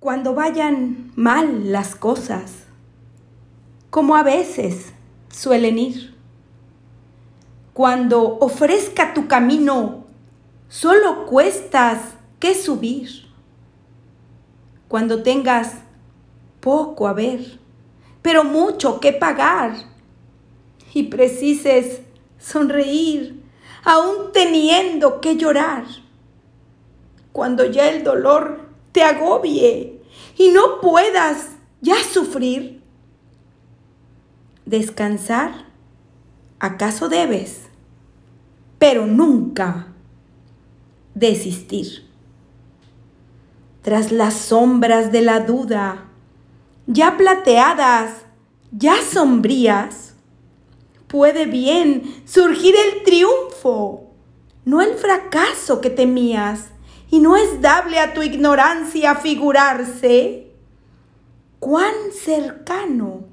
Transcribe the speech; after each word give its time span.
Cuando 0.00 0.32
vayan 0.32 1.10
mal 1.16 1.72
las 1.72 1.96
cosas, 1.96 2.66
como 3.90 4.14
a 4.14 4.22
veces 4.22 4.92
suelen 5.28 5.76
ir. 5.76 6.14
Cuando 7.72 8.38
ofrezca 8.38 9.12
tu 9.12 9.26
camino 9.26 10.04
solo 10.68 11.26
cuestas 11.26 11.98
que 12.38 12.54
subir. 12.54 13.26
Cuando 14.86 15.24
tengas 15.24 15.78
poco 16.60 17.08
a 17.08 17.12
ver, 17.12 17.58
pero 18.22 18.44
mucho 18.44 19.00
que 19.00 19.12
pagar 19.12 19.74
y 20.94 21.04
precises 21.04 22.02
sonreír, 22.38 23.42
aún 23.82 24.30
teniendo 24.32 25.20
que 25.20 25.36
llorar. 25.36 25.86
Cuando 27.32 27.64
ya 27.64 27.90
el 27.90 28.04
dolor 28.04 28.67
te 28.98 29.04
agobie 29.04 30.02
y 30.36 30.48
no 30.48 30.80
puedas 30.80 31.50
ya 31.80 32.02
sufrir. 32.02 32.82
Descansar, 34.66 35.66
acaso 36.58 37.08
debes, 37.08 37.68
pero 38.80 39.06
nunca 39.06 39.86
desistir. 41.14 42.08
Tras 43.82 44.10
las 44.10 44.34
sombras 44.34 45.12
de 45.12 45.22
la 45.22 45.38
duda, 45.46 46.08
ya 46.88 47.16
plateadas, 47.16 48.22
ya 48.72 48.96
sombrías, 49.00 50.14
puede 51.06 51.46
bien 51.46 52.24
surgir 52.26 52.74
el 52.74 53.04
triunfo, 53.04 54.10
no 54.64 54.80
el 54.82 54.94
fracaso 54.94 55.80
que 55.80 55.90
temías, 55.90 56.70
y 57.10 57.20
no 57.20 57.36
es 57.36 57.60
dable 57.60 57.98
a 57.98 58.12
tu 58.14 58.22
ignorancia 58.22 59.14
figurarse 59.14 60.52
cuán 61.58 61.94
cercano 62.12 63.24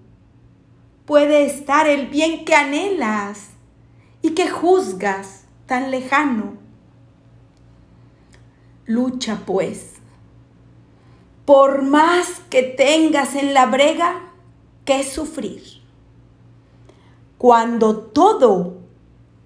puede 1.05 1.45
estar 1.45 1.87
el 1.87 2.07
bien 2.07 2.45
que 2.45 2.55
anhelas 2.55 3.49
y 4.21 4.31
que 4.31 4.49
juzgas 4.49 5.45
tan 5.65 5.91
lejano. 5.91 6.57
Lucha 8.85 9.41
pues, 9.45 9.93
por 11.45 11.83
más 11.83 12.41
que 12.49 12.63
tengas 12.63 13.35
en 13.35 13.53
la 13.53 13.65
brega 13.67 14.31
que 14.83 15.03
sufrir. 15.03 15.63
Cuando 17.37 17.97
todo 17.97 18.77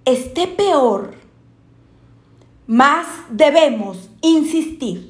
esté 0.04 0.46
peor, 0.46 1.19
más 2.70 3.04
debemos 3.30 4.10
insistir. 4.22 5.09